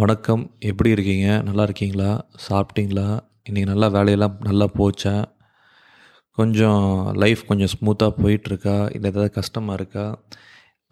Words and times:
வணக்கம். 0.00 0.56
எப்படி 0.58 0.90
இருக்கீங்க? 0.90 1.42
நல்லா 1.42 1.62
இருக்கீங்களா? 1.62 2.08
சாப்பிட்டீங்களா? 2.48 3.04
இன்றைக்கி 3.50 3.66
நல்லா 3.66 3.86
வேலையெல்லாம் 3.86 4.34
நல்லா 4.40 4.66
போச்சா? 4.78 5.24
கொஞ்சம் 6.30 7.12
லைஃப் 7.12 7.42
கொஞ்சம் 7.46 7.68
ஸ்மூத்தாக 7.74 8.12
போயிட்டுருக்கா? 8.22 8.74
இல்லை 8.94 9.10
ஏதாவது 9.10 9.30
கஷ்டமாக 9.30 9.78
இருக்கா? 9.80 10.24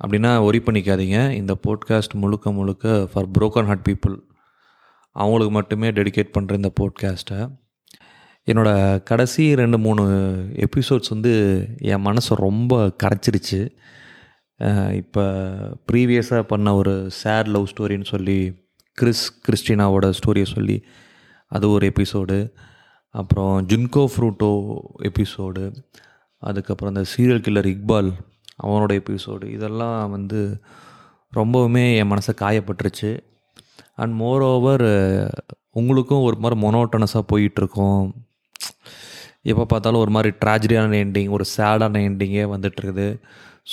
அப்படின்னா 0.04 0.30
ஒரி 0.46 0.60
பண்ணிக்காதீங்க. 0.68 1.30
இந்த 1.30 1.56
போட்காஸ்ட் 1.66 2.14
முழுக்க 2.14 2.52
முழுக்க 2.52 3.08
ஃபார் 3.12 3.30
புரோக்கன் 3.38 3.68
ஹார்ட் 3.70 3.84
பீப்புள் 3.88 4.16
அவங்களுக்கு 5.10 5.54
மட்டுமே 5.58 5.90
டெடிகேட் 5.90 6.32
பண்ணுற 6.38 6.52
இந்த 6.52 6.72
போட்காஸ்ட்டை 6.80 7.40
என்னோடய 8.46 9.02
கடைசி 9.02 9.54
ரெண்டு 9.54 9.78
மூணு 9.78 10.02
எபிசோட்ஸ் 10.66 11.14
வந்து 11.16 11.34
என் 11.78 12.04
மனசை 12.04 12.42
ரொம்ப 12.46 12.92
கரைச்சிருச்சு. 13.02 13.62
இப்போ 15.02 15.22
ப்ரீவியஸாக 15.92 16.42
பண்ண 16.42 16.74
ஒரு 16.74 17.10
சேட் 17.22 17.46
லவ் 17.46 17.70
ஸ்டோரின்னு 17.76 18.12
சொல்லி 18.16 18.62
கிறிஸ் 18.94 19.40
கிறிஸ்டினாவோட 19.46 20.12
ஸ்டோரியை 20.18 20.44
சொல்லி 20.44 20.84
அது 21.48 21.70
ஒரு 21.70 21.92
எபிசோடு. 21.92 22.52
அப்புறம் 23.10 23.66
ஜுன்கோ 23.66 24.06
ஃப்ரூட்டோ 24.12 24.76
எபிசோடு. 25.02 25.74
அதுக்கப்புறம் 26.38 26.94
இந்த 26.94 27.08
சீரியல் 27.16 27.44
கில்லர் 27.46 27.68
இக்பால் 27.74 28.12
அவனோட 28.62 29.02
எபிசோடு. 29.02 29.44
இதெல்லாம் 29.44 30.10
வந்து 30.10 30.60
ரொம்பவுமே 31.36 31.96
என் 31.96 32.10
மனசை 32.10 32.32
காயப்பட்டுருச்சு. 32.40 33.18
அண்ட் 33.94 34.14
மோர் 34.14 34.42
ஓவர் 34.42 34.86
உங்களுக்கும் 35.70 36.22
ஒரு 36.22 36.36
மாதிரி 36.38 36.60
மொனோட்டனஸாக 36.66 37.22
போயிட்டுருக்கோம். 37.32 38.12
எப்போ 39.42 39.64
பார்த்தாலும் 39.64 40.00
ஒரு 40.00 40.10
மாதிரி 40.10 40.34
ட்ராஜடியான 40.44 40.98
எண்டிங் 41.04 41.30
ஒரு 41.30 41.44
சேடான 41.56 42.00
எண்டிங்கே 42.08 42.44
வந்துட்டுருக்குது. 42.54 43.20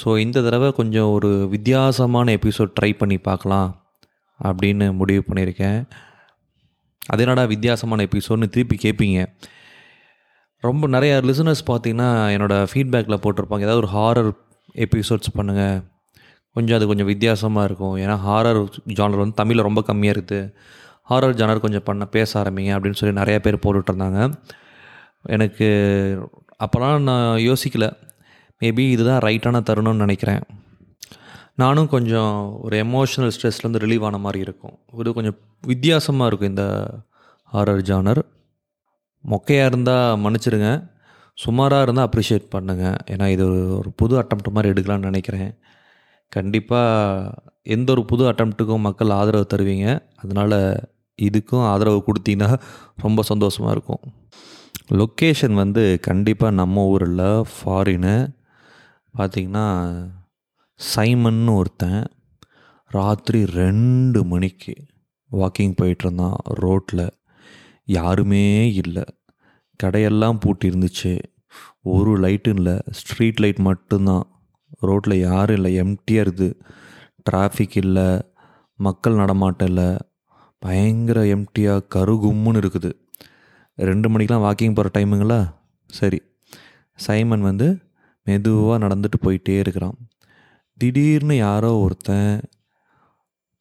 ஸோ 0.04 0.20
இந்த 0.20 0.42
தடவை 0.42 0.72
கொஞ்சம் 0.72 1.10
ஒரு 1.10 1.48
வித்தியாசமான 1.50 2.34
எபிசோட் 2.34 2.76
ட்ரை 2.82 2.98
பண்ணி 2.98 3.18
பார்க்கலாம். 3.18 3.81
அப்படின்னு 4.44 4.86
முடிவு 5.00 5.24
பண்ணியிருக்கேன். 5.28 5.80
அது 7.12 7.24
என்னடா 7.24 7.44
வித்தியாசமான 7.44 8.06
எபிசோட்னு 8.10 8.54
திருப்பி 8.56 8.78
கேட்பீங்க 8.84 9.20
ரொம்ப 10.68 10.88
நிறையா 10.88 11.16
லிசனர்ஸ் 11.30 11.64
பார்த்தீங்கன்னா 11.70 12.10
என்னோடய 12.36 12.68
ஃபீட்பேக்கில் 12.72 13.22
போட்டிருப்பாங்க. 13.24 13.66
ஏதாவது 13.68 13.82
ஒரு 13.84 13.90
ஹாரர் 13.98 14.32
எபிசோட்ஸ் 14.86 15.36
பண்ணுங்கள் 15.38 15.78
கொஞ்சம் 16.56 16.78
அது 16.78 16.86
கொஞ்சம் 16.88 17.10
வித்தியாசமாக 17.12 17.68
இருக்கும். 17.70 17.96
ஏன்னா 18.04 18.16
ஹாரர் 18.28 18.60
ஜானர் 19.00 19.22
வந்து 19.24 19.40
தமிழில் 19.42 19.68
ரொம்ப 19.68 19.82
கம்மியாக 19.88 20.16
இருக்குது. 20.16 20.52
ஹாரர் 21.10 21.38
ஜானர் 21.40 21.64
கொஞ்சம் 21.66 21.84
பண்ண 21.84 22.06
பேச 22.06 22.30
ஆரம்பிங்க 22.42 22.72
அப்படின்னு 22.76 23.00
சொல்லி 23.02 23.22
நிறையா 23.22 23.40
பேர் 23.40 23.64
போட்டுட்டு 23.64 23.92
இருந்தாங்க 23.92 24.20
எனக்கு 25.36 25.68
அப்போலாம் 26.66 27.06
நான் 27.10 27.38
யோசிக்கல. 27.50 27.88
மேபி 28.62 28.84
இதுதான் 28.96 29.24
ரைட்டான 29.28 29.62
தருணம்னு 29.70 30.04
நினைக்கிறேன். 30.06 30.44
நானும் 31.58 31.88
கொஞ்சம் 31.88 32.60
ஒரு 32.62 32.76
எமோஷனல் 32.84 33.34
ஸ்ட்ரெஸ்லேருந்து 33.36 33.82
ரிலீவ் 33.84 34.06
ஆன 34.06 34.18
மாதிரி 34.18 34.40
இருக்கும். 34.40 34.80
இது 35.00 35.14
கொஞ்சம் 35.14 35.38
வித்தியாசமாக 35.68 36.28
இருக்கும் 36.28 36.50
இந்த 36.50 36.66
ஹாரர் 37.54 37.84
ஜானர் 37.90 38.22
மொக்கையாக 39.24 39.70
இருந்தால் 39.72 40.20
மன்னிச்சிடுங்க 40.24 40.70
சுமாராக 41.38 41.82
இருந்தால் 41.82 42.08
அப்ரிஷியேட் 42.10 42.48
பண்ணுங்கள் 42.56 42.98
ஏன்னா 43.14 43.28
இது 43.28 43.44
ஒரு 43.50 43.76
ஒரு 43.78 43.92
புது 43.92 44.14
அட்டம் 44.22 44.56
மாதிரி 44.56 44.72
எடுக்கலாம்னு 44.74 45.10
நினைக்கிறேன். 45.12 45.52
கண்டிப்பாக 46.30 47.32
எந்த 47.62 47.92
ஒரு 47.92 48.06
புது 48.06 48.32
அட்டம்ப்ட்டுக்கும் 48.32 48.86
மக்கள் 48.88 49.10
ஆதரவு 49.10 49.46
தருவீங்க. 49.54 49.88
அதனால் 50.16 50.58
இதுக்கும் 51.20 51.66
ஆதரவு 51.72 52.04
கொடுத்தீங்கன்னா 52.08 52.60
ரொம்ப 52.96 53.22
சந்தோஷமாக 53.22 53.72
இருக்கும். 53.72 54.04
லொக்கேஷன் 55.00 55.54
வந்து 55.54 56.00
கண்டிப்பாக 56.02 56.54
நம்ம 56.54 56.86
ஊரில் 56.86 57.46
ஃபாரினு 57.54 58.16
பார்த்திங்கன்னா 59.18 59.66
சைமன்னு 60.82 61.56
ஒருத்தன் 61.56 62.04
ராத்திரி 62.88 63.46
ரெண்டு 63.46 64.24
மணிக்கு 64.24 64.74
வாக்கிங் 65.32 65.74
போயிட்டுருந்தான் 65.82 66.34
ரோட்டில் 66.44 67.10
யாருமே 67.86 68.74
இல்லை. 68.74 69.04
கடையெல்லாம் 69.84 70.40
பூட்டி 70.40 70.70
இருந்துச்சு 70.70 71.20
ஒரு 71.82 72.20
லைட்டும் 72.20 72.56
இல்லை. 72.56 72.80
ஸ்ட்ரீட் 72.92 73.40
லைட் 73.40 73.60
மட்டும்தான். 73.60 74.26
ரோட்டில் 74.80 75.20
யாரும் 75.20 75.56
இல்லை. 75.56 75.82
எம்டியாக 75.82 76.24
இருக்குது. 76.24 76.60
டிராஃபிக் 77.32 77.78
இல்லை. 77.78 78.22
மக்கள் 78.76 79.14
நடமாட்டம் 79.14 79.68
இல்லை. 79.68 79.98
பயங்கர 80.60 81.24
எம்டியாக 81.24 81.82
கருகும்முன்னு 81.96 82.62
இருக்குது. 82.64 82.92
ரெண்டு 83.76 84.10
மணிக்கெலாம் 84.10 84.46
வாக்கிங் 84.48 84.74
போகிற 84.74 84.90
டைமுங்களா 84.94 85.56
சரி. 85.88 86.22
சைமன் 86.96 87.42
வந்து 87.42 87.80
மெதுவாக 88.24 88.88
நடந்துட்டு 88.88 89.18
போயிட்டே 89.22 89.60
இருக்கிறான். 89.60 89.98
திடீர்னு 90.82 91.36
யாரோ 91.36 91.78
ஒருத்தன் 91.78 92.42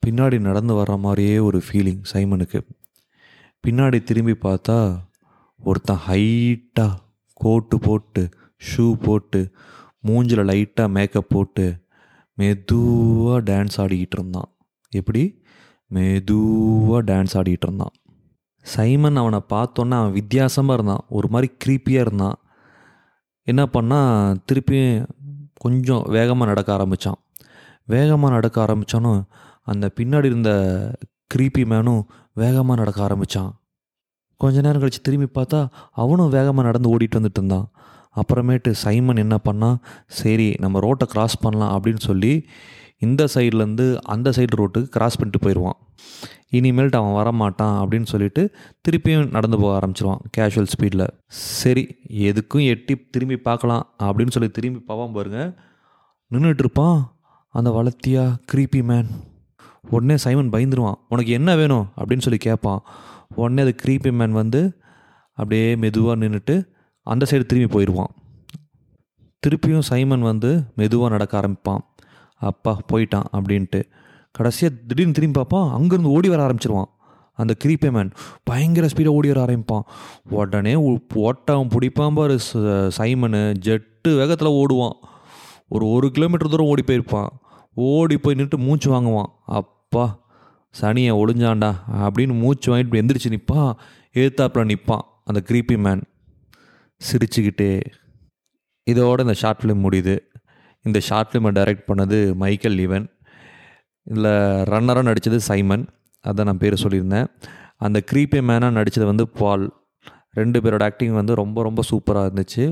பின்னாடி 0.07 0.41
நடந்து 0.41 0.75
வர்ற 0.75 0.99
மாதிரியே 0.99 1.39
ஒரு 1.39 1.63
ஃபீலிங் 1.71 2.03
சைமனுக்கு. 2.13 2.61
பின்னாடி 3.67 4.03
திரும்பி 4.03 4.33
பார்த்தா 4.33 4.99
ஒருத்தன் 5.59 5.99
ஹைட்டாக 6.09 6.95
கோட்டு 7.33 7.79
போட்டு 7.79 8.29
ஷூ 8.59 8.93
போட்டு 8.93 9.53
மூஞ்சில் 10.07 10.45
லைட்டாக 10.45 10.89
மேக்கப் 10.89 11.29
போட்டு 11.29 11.81
மெதுவாக 12.35 13.53
டான்ஸ் 13.53 13.77
ஆடிக்கிட்டு 13.77 14.13
இருந்தான். 14.13 14.57
எப்படி? 14.91 15.43
மெதுவாக 15.87 17.13
டான்ஸ் 17.13 17.35
ஆடிக்கிட்டு 17.35 17.63
இருந்தான். 17.63 17.95
சைமன் 18.63 19.17
அவனை 19.17 19.41
பார்த்தோன்னே 19.49 19.91
அவன் 19.91 20.13
வித்தியாசமாக 20.13 20.75
இருந்தான். 20.75 21.07
ஒரு 21.09 21.29
மாதிரி 21.29 21.53
க்ரீப்பியாக 21.65 22.07
இருந்தான். 22.07 22.37
என்ன 23.43 23.65
பண்ணால் 23.65 24.37
திருப்பியும் 24.53 25.07
கொஞ்சம் 25.61 26.03
வேகமாக 26.17 26.51
நடக்க 26.51 26.71
ஆரம்பித்தான் 26.73 27.19
வேகமாக 27.87 28.35
நடக்க 28.35 28.57
ஆரம்பித்தானும் 28.67 29.21
அந்த 29.65 29.87
பின்னாடி 29.97 30.29
இருந்த 30.33 30.51
கிரீப்பி 31.35 31.63
மேனும் 31.73 32.03
வேகமாக 32.35 32.79
நடக்க 32.81 32.99
ஆரம்பித்தான் 33.03 33.51
கொஞ்ச 34.41 34.61
நேரம் 34.61 34.83
கழித்து 34.83 35.01
திரும்பி 35.03 35.29
பார்த்தா 35.35 35.59
அவனும் 36.03 36.31
வேகமாக 36.37 36.67
நடந்து 36.67 36.93
ஓடிட்டு 36.93 37.19
வந்துட்டு 37.19 37.41
இருந்தான். 37.41 37.67
அப்புறமேட்டு 38.17 38.71
சைமன் 38.71 39.17
என்ன 39.17 39.39
பண்ணால் 39.45 39.77
சரி 40.07 40.55
நம்ம 40.59 40.81
ரோட்டை 40.81 41.09
கிராஸ் 41.09 41.41
பண்ணலாம் 41.41 41.83
அப்படின்னு 41.83 41.99
சொல்லி 41.99 42.47
இந்த 42.99 43.25
சைட்லேருந்து 43.35 43.97
அந்த 43.97 44.31
சைடு 44.31 44.57
ரோட்டுக்கு 44.57 44.83
கிராஸ் 44.83 45.17
பண்ணிட்டு 45.17 45.39
போயிடுவான் 45.39 45.79
இனிமேல்ட்டு 46.53 46.97
அவன் 47.01 47.17
வரமாட்டான் 47.17 47.77
அப்படின்னு 47.81 48.07
சொல்லிட்டு 48.07 48.55
திருப்பியும் 48.83 49.31
நடந்து 49.31 49.59
போக 49.59 49.73
ஆரம்பிச்சிருவான் 49.79 50.19
கேஷுவல் 50.37 50.67
ஸ்பீடில் 50.79 51.07
சரி 51.27 51.97
எதுக்கும் 52.09 52.67
எட்டி 52.67 52.97
திரும்பி 53.11 53.37
பார்க்கலாம் 53.37 53.95
அப்படின்னு 53.99 54.31
சொல்லி 54.31 54.49
திரும்பி 54.49 54.79
பார்ப்பான் 54.79 55.13
பாருங்க. 55.13 55.55
நின்றுட்டு 56.31 56.59
இருப்பான் 56.59 57.17
அந்த 57.49 57.71
வளர்த்தியா 57.71 58.37
க்ரீப்பி 58.53 58.83
மேன் 58.83 59.09
உடனே 59.91 60.17
சைமன் 60.17 60.51
பயந்துருவான். 60.51 60.95
உனக்கு 61.09 61.33
என்ன 61.33 61.57
வேணும்? 61.57 61.89
அப்படின்னு 61.97 62.19
சொல்லி 62.19 62.39
கேட்பான். 62.39 62.81
உடனே 63.35 63.63
அது 63.63 63.75
க்ரீப்பி 63.83 64.13
மேன் 64.13 64.33
வந்து 64.33 64.81
அப்படியே 65.33 65.77
மெதுவாக 65.77 66.25
நின்றுட்டு 66.25 66.69
அந்த 67.03 67.27
சைடு 67.31 67.45
திரும்பி 67.51 67.71
போயிடுவான். 67.75 68.13
திருப்பியும் 69.43 69.87
சைமன் 69.91 70.25
வந்து 70.31 70.51
மெதுவாக 70.77 71.11
நடக்க 71.15 71.35
ஆரம்பிப்பான். 71.41 71.83
அப்பா 72.51 72.73
போயிட்டான் 72.93 73.29
அப்படின்ட்டு. 73.39 73.81
கடைசியாக 74.37 74.77
திடீர்னு 74.89 75.17
திரும்பி 75.19 75.37
பார்ப்பான் 75.39 75.69
அங்கேருந்து 75.77 76.15
ஓடி 76.17 76.29
வர 76.29 76.41
ஆரம்பிச்சிருவான். 76.47 76.91
அந்த 77.39 77.53
கிரீப்பே 77.65 77.91
மேன் 77.91 78.11
பயங்கர 78.43 78.87
ஸ்பீடாக 78.93 79.17
ஓடி 79.19 79.29
வர 79.33 79.41
ஆரம்பிப்பான். 79.45 79.85
உடனே 80.41 80.75
ஓட்டம் 81.29 81.71
பிடிப்பான் 81.75 82.17
பாரு 82.19 82.39
சைமனு. 82.99 83.43
ஜெட்டு 83.67 84.11
வேகத்தில் 84.21 84.57
ஓடுவான். 84.61 84.97
ஒரு 85.75 85.87
ஒரு 85.97 86.11
கிலோமீட்டர் 86.11 86.53
தூரம் 86.53 86.71
ஓடி 86.73 86.83
போயிருப்பான். 86.87 87.31
ஓடி 87.75 88.17
போய் 88.19 88.35
நின்று 88.35 88.59
மூச்சு 88.59 88.89
வாங்குவான். 88.93 89.31
அப்பா 89.61 90.05
சனியை 90.81 91.13
ஒளிஞ்சாண்டா 91.21 91.71
அப்படின்னு 92.07 92.35
மூச்சு 92.41 92.69
வாங்கிட்டு 92.73 93.01
எந்திரிச்சு 93.01 93.33
நிற்பான் 93.35 93.73
ஏத்தாப்பில் 94.23 94.71
நிற்பான் 94.73 95.05
அந்த 95.25 95.41
கிரீப்பி 95.49 95.77
மேன் 95.87 96.03
சிரிச்சுக்கிட்டே 97.09 97.73
இதோட 98.91 99.21
இந்த 99.21 99.35
ஷார்ட் 99.43 99.61
ஃபிலிம் 99.63 99.83
முடியுது. 99.87 100.15
இந்த 100.83 101.01
ஷார்ட் 101.01 101.31
ஃபிலிமை 101.31 101.51
டைரக்ட் 101.59 101.89
பண்ணது 101.91 102.19
மைக்கேல் 102.43 102.79
ஈவன். 102.85 103.07
இதில் 104.11 104.31
ரன்னராக 104.73 105.03
நடித்தது 105.09 105.41
சைமன். 105.41 105.85
அதான் 106.29 106.49
நான் 106.51 106.63
பேர் 106.63 106.83
சொல்லியிருந்தேன். 106.85 107.29
அந்த 107.77 107.99
க்ரீப்பே 108.13 108.41
மேனாக 108.51 108.77
நடித்தது 108.79 109.07
வந்து 109.07 109.29
பால். 109.29 109.67
ரெண்டு 110.39 110.59
பேரோட 110.61 110.83
ஆக்டிங் 110.83 111.15
வந்து 111.19 111.35
ரொம்ப 111.35 111.63
ரொம்ப 111.63 111.83
சூப்பராக 111.91 112.29
இருந்துச்சு. 112.31 112.65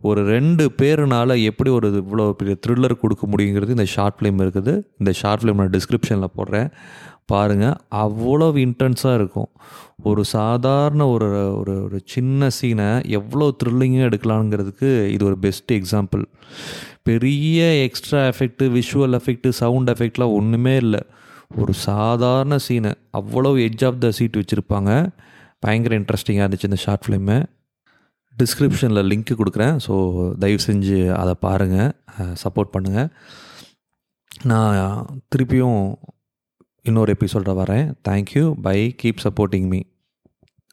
ஒரு 0.00 0.20
ரெண்டு 0.26 0.64
பேருனால 0.80 1.42
எப்படி 1.50 1.70
ஒரு 1.70 1.88
இவ்வளோ 2.02 2.32
பெரிய 2.32 2.56
த்ரில்லர் 2.66 2.94
கொடுக்க 3.02 3.26
முடியுங்கிறது 3.26 3.76
இந்த 3.76 3.84
ஷார்ட் 3.84 4.16
ஃபிலிம் 4.20 4.40
இருக்குது. 4.44 4.74
இந்த 4.98 5.12
ஷார்ட் 5.20 5.42
ஃபிலிம் 5.42 5.60
நான் 5.60 5.74
டிஸ்கிரிப்ஷனில் 5.76 6.34
போடுறேன். 6.38 6.68
பாருங்கள் 7.30 7.76
அவ்வளவு 8.02 8.58
இன்டென்ஸாக 8.66 9.18
இருக்கும். 9.20 9.50
ஒரு 10.10 10.22
சாதாரண 10.36 11.02
ஒரு 11.14 11.28
ஒரு 11.60 11.74
ஒரு 11.86 11.98
சின்ன 12.12 12.48
சீனை 12.58 12.88
எவ்வளோ 13.18 13.46
த்ரில்லிங்காக 13.60 14.08
எடுக்கலாங்கிறதுக்கு 14.10 14.90
இது 15.14 15.22
ஒரு 15.30 15.36
பெஸ்ட் 15.44 15.72
எக்ஸாம்பிள் 15.78 16.24
பெரிய 17.08 17.60
extra 17.86 18.20
effect 18.32 18.64
visual 18.78 19.16
effect 19.18 19.50
sound 19.62 19.90
எஃபெக்ட்லாம் 19.94 20.34
ஒன்றுமே 20.38 20.74
இல்லை. 20.84 21.02
ஒரு 21.60 21.72
சாதாரண 21.88 22.56
சீனை 22.66 22.92
அவ்வளோ 23.20 23.50
எட்ஜ் 23.66 23.84
ஆஃப் 23.88 24.02
த 24.04 24.10
சீட் 24.18 24.38
வச்சுருப்பாங்க. 24.40 24.90
பயங்கர 25.64 25.94
இன்ட்ரெஸ்டிங்காக 26.00 26.44
இருந்துச்சு 26.44 26.70
இந்த 26.70 26.80
ஷார்ட் 26.84 27.04
ஃபிலிமு 27.06 27.38
டிஸ்கிரிப்ஷனில் 28.36 29.08
லிங்க்கு 29.10 29.34
கொடுக்குறேன். 29.40 29.76
ஸோ 29.86 29.94
தயவு 30.42 30.62
செஞ்சு 30.68 30.98
அதை 31.20 31.34
பாருங்கள் 31.46 31.90
சப்போர்ட் 32.42 32.72
பண்ணுங்கள் 32.76 33.10
நான் 34.50 34.78
திருப்பியும் 35.32 35.82
இன்னொரு 36.82 37.12
எபிசோடில் 37.12 37.54
வரேன். 37.54 37.94
Thank you 38.08 38.52
bye 38.62 38.94
keep 39.02 39.16
supporting 39.22 39.66
me 39.66 39.80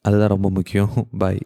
அதுதான் 0.02 0.28
ரொம்ப 0.28 0.50
முக்கியம். 0.50 0.90
பை 1.18 1.40